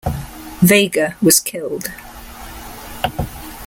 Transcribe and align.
Vega 0.63 1.13
was 1.21 1.39
killed. 1.39 1.91